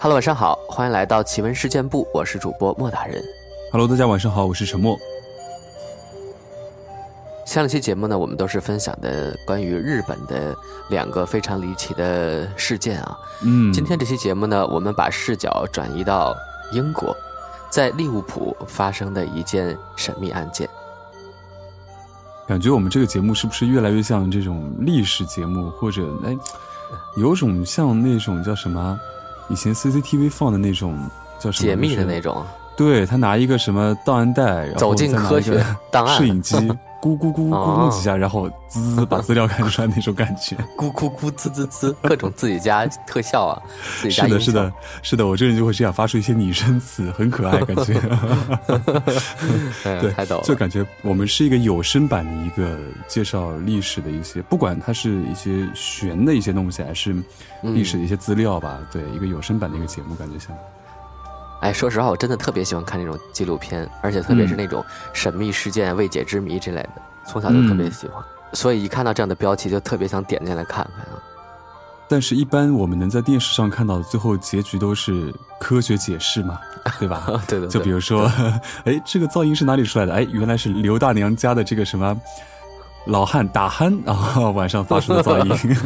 [0.00, 3.20] Hello，晚上好，欢迎来到奇闻事件部，我是主播莫大人。
[3.72, 4.96] Hello，大家晚上好，我是陈默。
[7.44, 10.54] 上一期节目呢，我们都是分享的关于日本的
[10.88, 13.18] 两个非常离奇的事件啊。
[13.42, 16.32] 嗯，今天这期节目呢，我们把视角转移到
[16.70, 17.16] 英国，
[17.68, 20.68] 在利物浦发生的一件神秘案件。
[22.46, 26.38] 感觉我们这个节目是不是越来越像这种历史节目，或者哎，
[27.16, 28.96] 有种像那种叫什么，
[29.48, 30.98] 以前 CCTV 放的那种
[31.38, 32.44] 叫什么解密的那种。
[32.76, 36.56] 对他拿一个什么档案袋，然后走进个档案 摄影机，
[37.00, 40.56] 咕咕咕咕哦咕几下，然后滋滋把资料看出来那种感觉。
[40.76, 43.62] 咕咕咕滋滋滋，各种自己家特效啊，
[44.00, 48.00] 自己家是的，是的，是的，我这人就会这样发出一些拟声词，很可爱，感觉。
[49.42, 50.42] 嗯 对，太逗了。
[50.42, 57.14] 就感觉我们是一个有声版的一个介绍历史的一些，不管它是一些玄的一些东西，还是
[57.62, 60.48] 历史的一些资料吧，对，一个有声版的一个节目，感觉像。
[61.60, 66.90] 哎，说实话，我真的特别喜欢看那种纪录片，而且特别是嗯那种神秘事件、未解之谜之类的，
[67.26, 68.22] 从小就特别喜欢。
[68.52, 71.22] 所以一看到这样的标题，就特别想点进来看看啊。
[72.10, 76.58] 但是，一般我们能在电视上看到的最后结局都是科学解释嘛，
[76.98, 77.26] 对吧？
[77.46, 78.22] 对对对，就比如说，
[78.86, 80.14] 哎，这个噪音是哪里出来的？
[80.14, 82.18] 哎，原来是刘大娘家的这个什么
[83.04, 85.76] 老汉打鼾啊，晚上发出的噪音。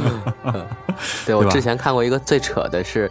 [1.27, 3.11] 对我之前看过一个最扯的是，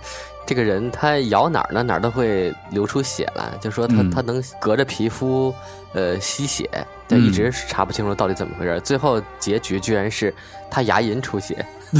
[0.51, 5.55] 这个人他咬哪儿呢，哪儿都会流出血来，就说他、嗯他能隔着皮肤
[5.93, 6.69] 呃吸血，
[7.07, 8.77] 但嗯一直是查不清楚到底怎么回事。
[8.81, 10.35] 最后结局居然是
[10.69, 11.65] 他牙龈出血，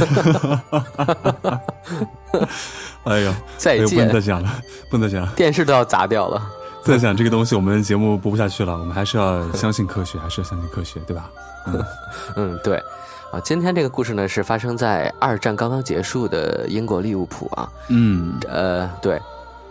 [3.04, 4.52] 哎呦，再哎呦，不见能再，讲了，
[4.90, 5.32] 不能再讲了。
[5.34, 6.46] 电视都要砸掉了。
[6.84, 8.74] 再讲这个东西，我们节目播不下去了。
[8.74, 11.30] 我们还是要相信科学，还是要相信科学，对吧？
[11.68, 11.84] 嗯
[12.36, 12.78] 嗯，对，
[13.32, 19.18] 啊，今天这个故事呢是发生在二战刚刚结束的英国利物浦啊，嗯呃，对，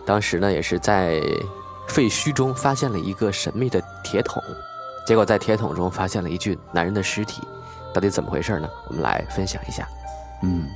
[0.04, 1.22] 当时呢也是在
[1.86, 4.42] 废墟中发现了一个神秘的铁桶，
[5.06, 7.40] 结果在铁桶中发现了一具男人的尸体，
[7.94, 8.68] 到底怎么回事呢？
[8.88, 9.88] 我们来分享一下。
[10.42, 10.66] 嗯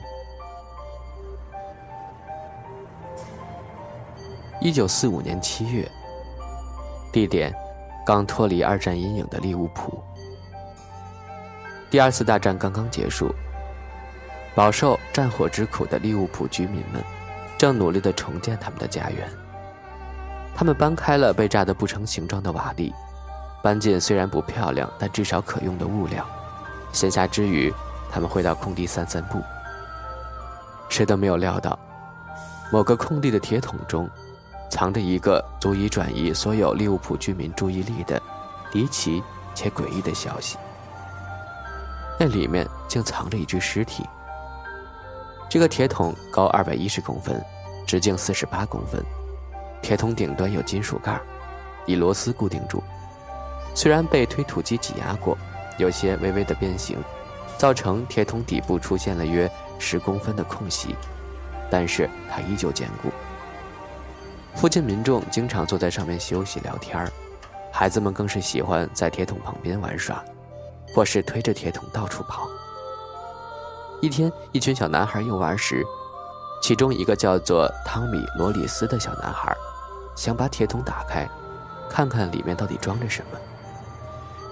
[4.61, 5.91] 一九四五年七月，
[7.13, 7.53] 地点
[8.07, 10.01] 刚脱离二战阴影的利物浦。
[11.89, 13.33] 第二次大战刚刚结束，
[14.55, 17.03] 饱受战火之苦的利物浦居民们
[17.57, 19.31] 正努力地重建他们的家园。
[20.55, 22.93] 他们搬开了被炸得不成形状的瓦砾，
[23.63, 26.27] 搬进虽然不漂亮但至少可用的物料。
[26.93, 27.73] 闲暇之余，
[28.11, 29.41] 他们会到空地散散步。
[30.89, 31.79] 谁都没有料到，
[32.73, 34.09] 某个空地的铁桶中，
[34.71, 38.21] 藏着一个足以转移所有利物浦居民注意力的
[38.73, 39.23] 离奇
[39.55, 40.57] 且诡异的消息。
[42.19, 44.05] 那里面竟藏着一具尸体。
[45.49, 47.43] 这个铁桶高二百一十公分，
[47.87, 49.03] 直径四十八公分，
[49.81, 51.21] 铁桶顶端有金属盖，
[51.87, 52.83] 以螺丝固定住。
[53.75, 55.37] 虽然被推土机挤压过，
[55.79, 56.99] 有些微微的变形，
[57.59, 60.97] 造成铁桶底部出现了约十公分的空隙，
[61.71, 63.11] 但是它依旧坚固。
[64.55, 67.07] 附近民众经常坐在上面休息聊天，
[67.71, 70.25] 孩子们更是喜欢在铁桶旁边玩耍，
[70.95, 72.49] 或是推着铁桶到处跑。
[74.01, 75.85] 一天，一群小男孩游玩时，
[76.63, 79.57] 其中一个叫做汤米·罗里斯的小男孩，
[80.15, 81.29] 想把铁桶打开，
[81.89, 83.39] 看看里面到底装着什么。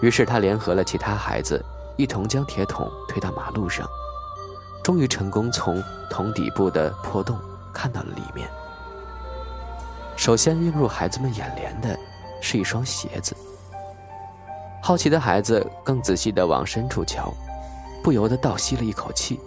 [0.00, 1.62] 于是他联合了其他孩子，
[1.97, 3.89] 一同将铁桶推到马路上，
[4.83, 7.39] 终于成功从桶底部的破洞
[7.72, 8.49] 看到了里面。
[10.16, 11.99] 首先映入孩子们眼帘的
[12.41, 13.34] 是一双鞋子。
[14.87, 17.33] 好奇的孩子更仔细的往深处瞧，
[18.03, 19.41] 不由得倒吸了一口气。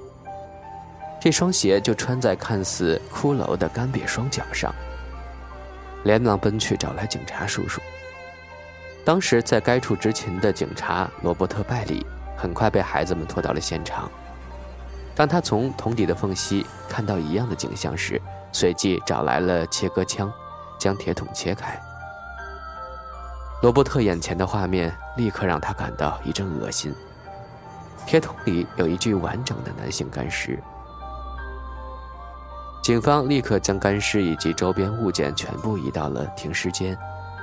[1.22, 4.74] 这双鞋就穿在看似骷髅的干瘪双脚上。
[6.06, 7.80] 连忙奔去找来警察叔叔。
[9.06, 12.04] 当时在该处执勤的警察罗伯特·拜里
[12.36, 14.10] 很快被孩子们拖到了现场。
[15.14, 18.20] 当他从桶底的缝隙看到一样的景象时，
[18.52, 20.34] 随即找来了切割枪，
[20.80, 21.80] 将铁桶切开。
[23.60, 26.94] 罗伯特眼前的画面立刻让他感到一阵恶心。
[28.06, 30.60] 铁桶里有一具完整的男性干尸。
[32.84, 36.98] 警方立刻将干尸以及周边物件全部移到了停尸间，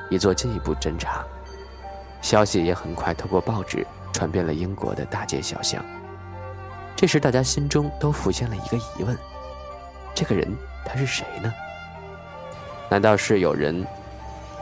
[0.09, 1.25] 以做进一步侦查。
[2.23, 5.85] 消息也很快透过报纸传遍了英国的大街小巷。
[6.97, 9.19] 这时，大家心中都浮现了一个疑问：
[10.15, 10.57] 这个人
[10.87, 11.53] 他是谁呢？
[12.89, 13.85] 难道是有人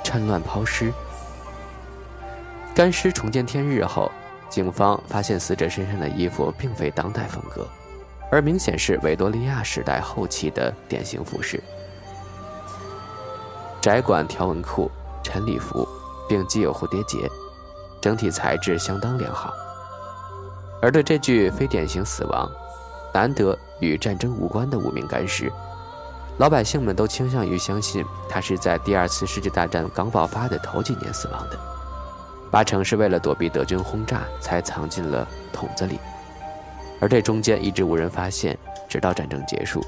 [0.03, 0.91] 趁乱抛尸？
[2.83, 4.11] 干尸重见天日后，
[4.49, 7.65] 警方发现死者身上的衣服并非当代风格，
[8.29, 11.63] 而明显是维多利亚时代后期的典型服饰。
[13.81, 14.91] 窄管条纹裤、
[15.23, 15.87] 晨礼服，
[16.29, 17.31] 并系有蝴蝶结，
[18.01, 19.53] 整体材质相当良好。
[20.83, 22.51] 而对这具非典型死亡、
[23.15, 25.53] 难得与战争无关的无名干尸，
[26.37, 31.57] 老百姓们都倾向于相信他是在第二次世界大战刚爆发的头几年死亡的，
[32.53, 35.99] 八成是为了躲避德军轰炸才藏进了桶子里，
[37.01, 38.57] 而这中间一直无人发现，
[38.87, 39.83] 直到战争结束。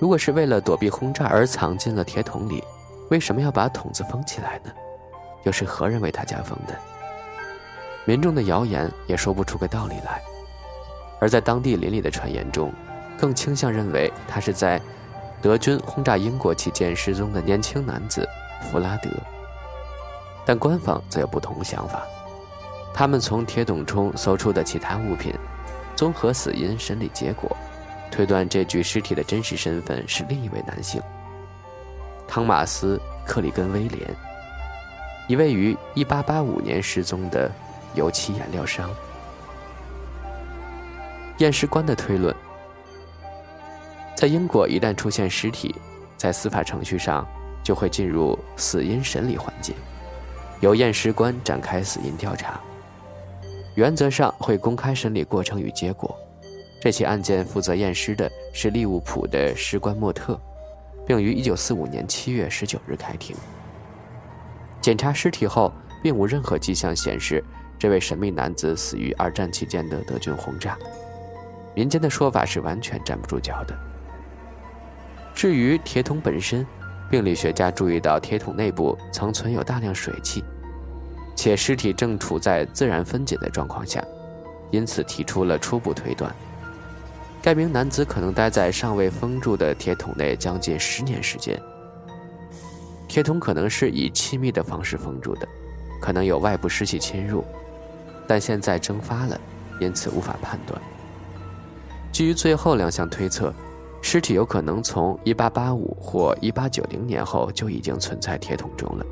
[0.00, 2.64] 如果是为了躲避轰炸而藏进了铁桶里，
[3.10, 4.72] 为什么要把桶子封起来呢？
[5.42, 6.74] 又是何人为他家封的？
[8.06, 10.22] 民众的谣言也说不出个道理来，
[11.20, 12.72] 而在当地邻里的传言中，
[13.18, 14.80] 更倾向认为他是在
[15.42, 18.26] 德军轰炸英国期间失踪的年轻男子
[18.62, 19.10] 弗拉德。
[20.44, 22.02] 但官方则有不同想法，
[22.92, 25.34] 他们从铁桶中搜出的其他物品，
[25.94, 27.56] 综合死因审理结果，
[28.10, 31.00] 推断这具尸体的真实身份是另一位男性——
[32.28, 34.08] 汤马斯·克里根·威廉，
[35.28, 37.50] 一位于1885年失踪的。
[37.94, 38.88] 油漆颜料商，
[41.36, 42.34] 验尸官的推论：
[44.14, 45.74] 在英国，一旦出现尸体，
[46.16, 47.28] 在司法程序上
[47.62, 49.74] 就会进入死因审理环节，
[50.62, 52.58] 由验尸官展开死因调查。
[53.74, 56.16] 原则上会公开审理过程与结果。
[56.80, 60.40] 这起案件负责验尸的是利物浦的尸官莫特，
[61.06, 63.36] 并于1945年7月19日开庭。
[64.80, 65.72] 检查尸体后，
[66.02, 67.44] 并无任何迹象显示。
[67.78, 70.78] 这位神秘男子死于二战期间的德军轰炸，
[71.74, 73.76] 民间的说法是完全站不住脚的。
[75.34, 76.64] 至于铁桶本身，
[77.12, 80.42] 病理学家注意到铁桶内部曾存有大量水汽，
[81.36, 84.02] 且尸体正处在自然分解的状况下，
[84.70, 86.34] 因此提出了初步推断：
[87.42, 91.60] 该名男子可能待在尚未封住的铁桶内将近十年时间。
[93.06, 95.46] 铁桶可能是以气密的方式封住的，
[96.00, 97.44] 可能有外部湿气侵入。
[98.26, 99.38] 但现在蒸发了，
[99.78, 100.80] 因此无法判断。
[102.10, 103.52] 基于最后两项推测，
[104.02, 109.06] 尸体有可能从1885或1890年后就已经存在铁桶中了，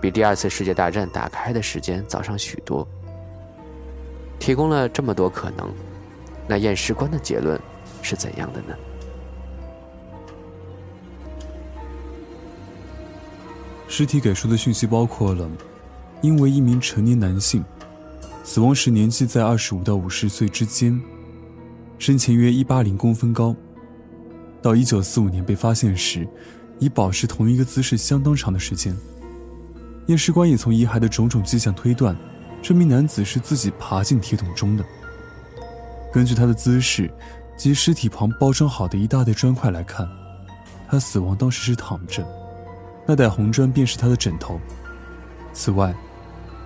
[0.00, 2.88] 比第二次世界大战打开的时间早上许多。
[4.40, 5.70] 提供了这么多可能，
[6.48, 7.60] 那验尸官的结论
[8.02, 8.74] 是怎样的呢？
[13.86, 15.48] 尸体给出的讯息包括了，
[16.22, 17.62] 因为一名成年男性。
[18.42, 21.00] 死亡时年纪在二十五到五十岁之间，
[21.98, 23.54] 身前约一八零公分高。
[24.64, 26.26] 到一九四五年被发现时，
[26.78, 28.96] 已保持同一个姿势相当长的时间。
[30.06, 32.16] 验尸官也从遗骸的种种迹象推断，
[32.62, 34.82] 这名男子是自己爬进铁桶中的。
[36.10, 37.12] 根据他的姿势
[37.58, 40.08] 及尸体旁包装好的一大袋砖块来看，
[40.88, 42.26] 他死亡当时是躺着，
[43.06, 44.58] 那袋红砖便是他的枕头。
[45.52, 45.94] 此外，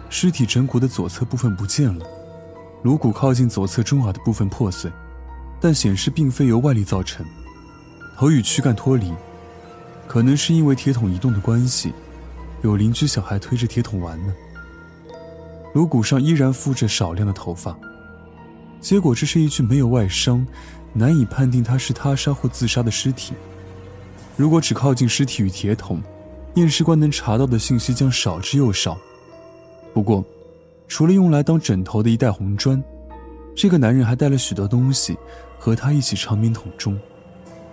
[0.08, 2.06] 尸体枕骨的左侧部分不见了，
[2.84, 4.88] 颅骨靠近左侧中耳的部分破碎，
[5.60, 7.26] 但显示并非由外力造成。
[8.18, 9.14] 头与躯干脱离，
[10.08, 11.92] 可能是因为铁桶移动的关系。
[12.62, 14.34] 有邻居小孩推着铁桶玩呢。
[15.72, 17.78] 颅骨上依然附着少量的头发，
[18.80, 20.44] 结果这是一具没有外伤、
[20.92, 23.34] 难以判定他是他杀或自杀的尸体。
[24.36, 26.02] 如果只靠近尸体与铁桶，
[26.56, 28.98] 验尸官能查到的信息将少之又少。
[29.94, 30.24] 不过，
[30.88, 32.82] 除了用来当枕头的一袋红砖，
[33.54, 35.16] 这个男人还带了许多东西
[35.56, 36.98] 和他一起长眠桶中，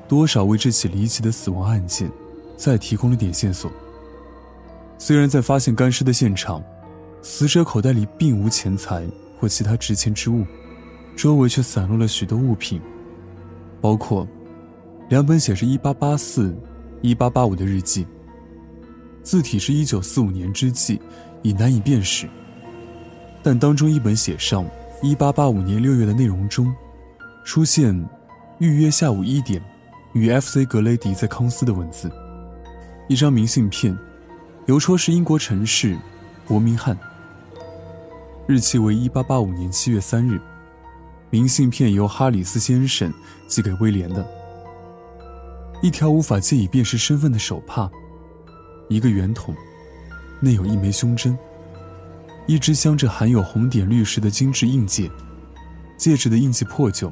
[0.08, 2.10] 多少为这起离奇的死亡案件
[2.56, 3.72] 再提供了点线索。
[4.98, 6.64] 虽然在发现干尸的现场，
[7.22, 9.06] 死者口袋里并无钱财
[9.40, 10.46] 或其他值钱之物，
[11.16, 12.82] 周围却散落了许多物品，
[13.82, 14.28] 包括
[15.10, 16.54] 两本写着1884、
[17.02, 18.08] 1885的日记，
[19.24, 21.00] 字体是一九四五年之际。
[21.42, 22.28] 已难以辨识，
[23.44, 24.68] 但当中一本写上
[25.04, 26.74] 1885年6月的内容中，
[27.44, 27.94] 出现
[28.58, 29.62] 预约下午一点
[30.16, 30.66] 与 F.C.
[30.66, 32.10] 格雷迪在康斯的文字。
[33.10, 33.96] 一张明信片，
[34.66, 35.98] 邮戳是英国城市
[36.48, 36.98] 伯明翰，
[38.48, 40.40] 日期为1885年7月3日。
[41.30, 43.14] 明信片由哈里斯先生
[43.46, 44.26] 寄给威廉的。
[45.82, 47.92] 一条无法借以辨识身份的手帕，
[48.88, 49.54] 一个圆筒。
[50.40, 51.38] 内有一枚胸针，
[52.48, 55.12] 一只镶着含有红点绿石的精致硬戒，
[55.98, 57.12] 戒指的印记破旧，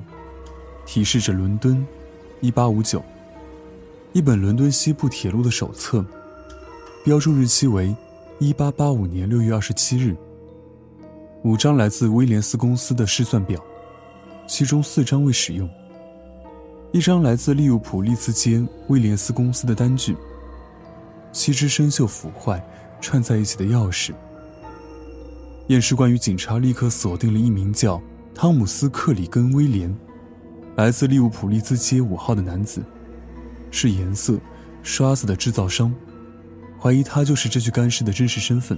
[0.85, 1.85] 提示着伦敦，
[2.43, 3.01] 一八五九。
[4.11, 6.05] 一本伦敦西部铁路的手册，
[7.01, 7.95] 标注日期为
[8.37, 10.13] 一八八五年六月二十七日。
[11.45, 13.63] 五张来自威廉斯公司的试算表，
[14.45, 15.69] 其中四张未使用。
[16.91, 20.13] 一张来自利物浦利兹街威廉斯公司的单据。
[21.31, 22.61] 七只生锈腐坏、
[22.99, 24.11] 串在一起的钥匙。
[25.67, 28.01] 验尸官与警察立刻锁定了一名叫
[28.35, 29.95] 汤姆斯·克里根·威廉，
[30.75, 32.83] 来自利物浦利兹街五号的男子，
[33.69, 34.39] 是颜色
[34.81, 35.93] 刷子的制造商，
[36.79, 38.77] 怀疑他就是这具干尸的真实身份。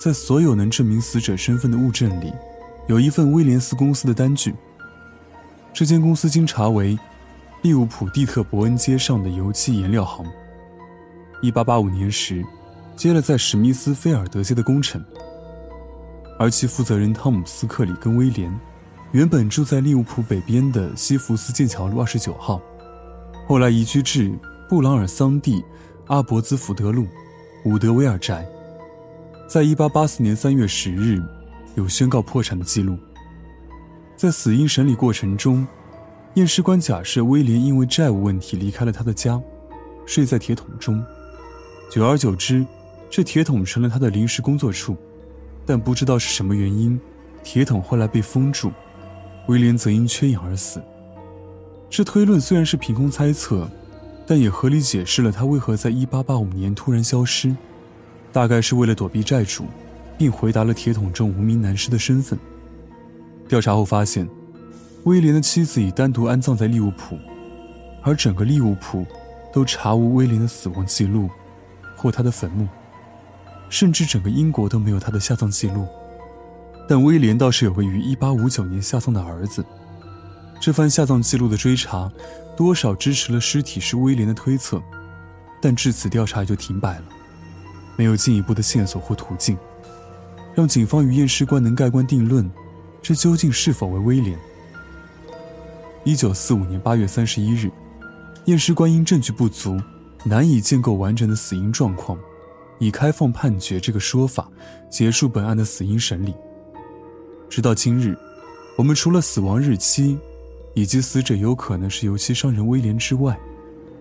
[0.00, 2.32] 在所有能证明死者身份的物证里，
[2.88, 4.54] 有一份威廉斯公司的单据。
[5.72, 6.98] 这间公司经查为
[7.62, 10.26] 利物浦蒂特伯恩街上的油漆颜料行。
[11.42, 12.44] 1885年时，
[12.96, 15.04] 接了在史密斯菲尔德街的工程。
[16.38, 18.50] 而其负责人汤姆斯·克里根·威廉，
[19.12, 22.62] 原本住在利物浦北边的西福斯剑桥路29号，
[23.48, 24.32] 后来移居至
[24.68, 25.64] 布朗尔桑蒂
[26.06, 27.08] 阿伯兹福德路
[27.64, 28.46] 伍德维尔宅。
[29.48, 31.20] 在1884年3月10日，
[31.74, 32.96] 有宣告破产的记录。
[34.14, 35.66] 在死因审理过程中，
[36.34, 39.42] 验尸官假设威廉因为债务问题离开了他的家，
[40.06, 41.04] 睡在铁桶中。
[41.90, 42.64] 久而久之，
[43.10, 44.96] 这铁桶成了他的临时工作处。
[45.66, 47.00] 但不知道是什么原因，
[47.42, 48.70] 铁桶后来被封住，
[49.50, 50.80] 威廉则因缺氧而死。
[51.90, 53.68] 这推论虽然是凭空猜测，
[54.24, 57.56] 但也合理解释了他为何在1885年突然消失，
[58.32, 59.64] 大概是为了躲避债主，
[60.16, 62.38] 并回答了铁桶中无名男尸的身份。
[63.48, 64.28] 调查后发现，
[65.02, 67.18] 威廉的妻子已单独安葬在利物浦，
[68.02, 69.04] 而整个利物浦
[69.52, 71.28] 都查无威廉的死亡记录，
[71.96, 72.68] 或他的坟墓。
[73.68, 75.88] 甚至整个英国都没有他的下葬记录，
[76.90, 79.64] 但威廉倒是有个于1859年下葬的儿子。
[80.60, 82.10] 这番下葬记录的追查，
[82.56, 84.82] 多少支持了尸体是威廉的推测，
[85.62, 87.04] 但至此调查也就停摆了，
[87.96, 89.56] 没有进一步的线索或途径，
[90.52, 92.50] 让警方与验尸官能盖棺定论，
[93.00, 94.36] 这究竟是否为威廉
[96.06, 97.70] ？1945年8月31日，
[98.46, 99.80] 验尸官因证据不足，
[100.24, 102.18] 难以建构完整的死因状况。
[102.80, 104.48] 以开放判决这个说法
[104.90, 106.34] 结束本案的死因审理。
[107.50, 108.16] 直到今日，
[108.76, 110.16] 我们除了死亡日期
[110.72, 113.36] 以及死者有可能是油漆商人威廉之外，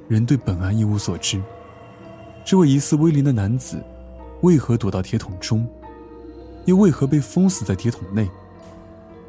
[0.08, 1.42] 仍对本案一无所知。
[2.46, 3.84] 这位疑似威廉的男子
[4.42, 5.68] 为何躲到铁桶中，
[6.66, 8.30] 又为何被封死在铁桶内，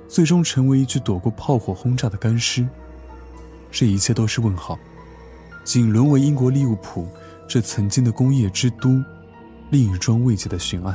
[0.06, 2.68] 最终成为一具躲过炮火轰炸的干尸？
[3.70, 4.78] 这一切都是问号，
[5.64, 7.08] 仅沦为英国利物浦
[7.48, 9.02] 这曾经的工业之都。
[9.70, 10.94] 另一桩未解的悬案。